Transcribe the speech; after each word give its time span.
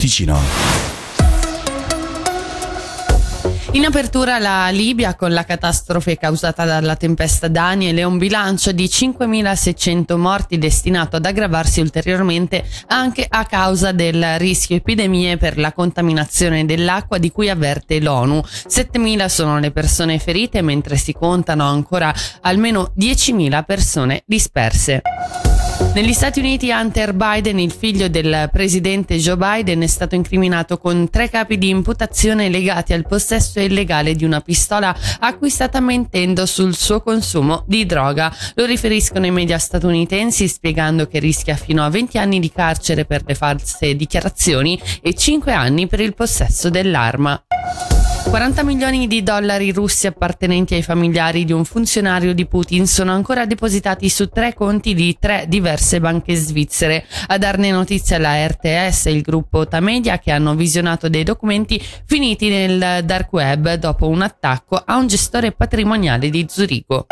Ticino. 0.00 0.40
In 3.72 3.84
apertura 3.84 4.38
la 4.38 4.70
Libia 4.70 5.14
con 5.14 5.30
la 5.32 5.44
catastrofe 5.44 6.16
causata 6.16 6.64
dalla 6.64 6.96
tempesta 6.96 7.48
Daniel 7.48 7.98
e 7.98 8.04
un 8.04 8.16
bilancio 8.16 8.72
di 8.72 8.86
5.600 8.86 10.16
morti 10.16 10.56
destinato 10.56 11.16
ad 11.16 11.26
aggravarsi 11.26 11.80
ulteriormente 11.80 12.64
anche 12.86 13.26
a 13.28 13.44
causa 13.44 13.92
del 13.92 14.38
rischio 14.38 14.76
epidemie 14.76 15.36
per 15.36 15.58
la 15.58 15.72
contaminazione 15.72 16.64
dell'acqua 16.64 17.18
di 17.18 17.30
cui 17.30 17.50
avverte 17.50 18.00
l'ONU. 18.00 18.42
7.000 18.42 19.26
sono 19.26 19.58
le 19.58 19.70
persone 19.70 20.18
ferite 20.18 20.62
mentre 20.62 20.96
si 20.96 21.12
contano 21.12 21.68
ancora 21.68 22.12
almeno 22.40 22.92
10.000 22.96 23.64
persone 23.66 24.22
disperse. 24.24 25.02
Negli 25.94 26.12
Stati 26.12 26.38
Uniti 26.38 26.70
Hunter 26.70 27.14
Biden, 27.14 27.58
il 27.58 27.72
figlio 27.72 28.08
del 28.08 28.48
presidente 28.52 29.16
Joe 29.16 29.36
Biden, 29.36 29.82
è 29.82 29.86
stato 29.88 30.14
incriminato 30.14 30.78
con 30.78 31.10
tre 31.10 31.28
capi 31.28 31.58
di 31.58 31.68
imputazione 31.68 32.48
legati 32.48 32.92
al 32.92 33.06
possesso 33.06 33.58
illegale 33.58 34.14
di 34.14 34.24
una 34.24 34.40
pistola 34.40 34.96
acquistata 35.18 35.80
mentendo 35.80 36.46
sul 36.46 36.76
suo 36.76 37.00
consumo 37.02 37.64
di 37.66 37.86
droga. 37.86 38.32
Lo 38.54 38.66
riferiscono 38.66 39.26
i 39.26 39.32
media 39.32 39.58
statunitensi 39.58 40.46
spiegando 40.46 41.06
che 41.06 41.18
rischia 41.18 41.56
fino 41.56 41.84
a 41.84 41.90
20 41.90 42.18
anni 42.18 42.38
di 42.38 42.52
carcere 42.52 43.04
per 43.04 43.22
le 43.26 43.34
false 43.34 43.96
dichiarazioni 43.96 44.80
e 45.02 45.12
5 45.14 45.52
anni 45.52 45.88
per 45.88 46.00
il 46.00 46.14
possesso 46.14 46.70
dell'arma. 46.70 47.42
40 48.30 48.62
milioni 48.62 49.08
di 49.08 49.24
dollari 49.24 49.72
russi 49.72 50.06
appartenenti 50.06 50.74
ai 50.74 50.84
familiari 50.84 51.44
di 51.44 51.52
un 51.52 51.64
funzionario 51.64 52.32
di 52.32 52.46
Putin 52.46 52.86
sono 52.86 53.10
ancora 53.10 53.44
depositati 53.44 54.08
su 54.08 54.28
tre 54.28 54.54
conti 54.54 54.94
di 54.94 55.16
tre 55.18 55.46
diverse 55.48 55.98
banche 55.98 56.36
svizzere. 56.36 57.04
A 57.26 57.38
darne 57.38 57.72
notizia 57.72 58.18
la 58.18 58.46
RTS 58.46 59.06
e 59.06 59.10
il 59.10 59.22
gruppo 59.22 59.66
Tamedia 59.66 60.20
che 60.20 60.30
hanno 60.30 60.54
visionato 60.54 61.08
dei 61.08 61.24
documenti 61.24 61.82
finiti 62.06 62.48
nel 62.48 63.04
dark 63.04 63.32
web 63.32 63.74
dopo 63.74 64.06
un 64.06 64.22
attacco 64.22 64.76
a 64.76 64.96
un 64.96 65.08
gestore 65.08 65.50
patrimoniale 65.50 66.30
di 66.30 66.46
Zurigo. 66.48 67.06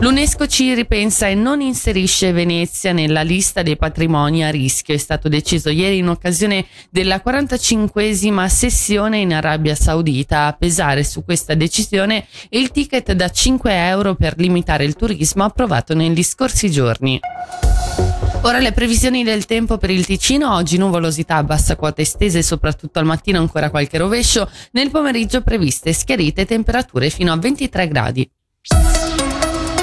L'UNESCO 0.00 0.46
ci 0.46 0.72
ripensa 0.72 1.26
e 1.26 1.34
non 1.34 1.60
inserisce 1.60 2.32
Venezia 2.32 2.92
nella 2.92 3.20
lista 3.20 3.60
dei 3.60 3.76
patrimoni 3.76 4.42
a 4.42 4.48
rischio. 4.48 4.94
È 4.94 4.96
stato 4.98 5.28
deciso 5.28 5.68
ieri 5.68 5.98
in 5.98 6.08
occasione 6.08 6.64
della 6.88 7.20
45esima 7.22 8.46
sessione 8.46 9.18
in 9.18 9.34
Arabia 9.34 9.74
Saudita. 9.74 10.46
A 10.46 10.54
pesare 10.54 11.04
su 11.04 11.22
questa 11.22 11.52
decisione 11.52 12.26
il 12.48 12.70
ticket 12.70 13.12
da 13.12 13.28
5 13.28 13.88
euro 13.88 14.14
per 14.14 14.38
limitare 14.38 14.84
il 14.84 14.96
turismo 14.96 15.44
approvato 15.44 15.92
negli 15.94 16.22
scorsi 16.22 16.70
giorni. 16.70 17.20
Ora 18.42 18.58
le 18.58 18.72
previsioni 18.72 19.22
del 19.22 19.44
tempo 19.44 19.76
per 19.76 19.90
il 19.90 20.06
Ticino, 20.06 20.54
oggi 20.54 20.78
nuvolosità 20.78 21.36
a 21.36 21.44
bassa 21.44 21.76
quota 21.76 22.00
estese, 22.00 22.42
soprattutto 22.42 22.98
al 22.98 23.04
mattino 23.04 23.38
ancora 23.38 23.68
qualche 23.68 23.98
rovescio, 23.98 24.48
nel 24.72 24.90
pomeriggio 24.90 25.42
previste 25.42 25.92
schiarite 25.92 26.46
temperature 26.46 27.10
fino 27.10 27.32
a 27.32 27.36
23 27.36 27.86
gradi. 27.88 28.30